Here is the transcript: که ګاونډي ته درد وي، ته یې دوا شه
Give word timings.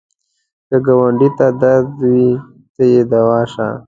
که 0.67 0.77
ګاونډي 0.85 1.29
ته 1.37 1.47
درد 1.61 1.89
وي، 2.11 2.27
ته 2.75 2.83
یې 2.91 3.01
دوا 3.11 3.39
شه 3.53 3.67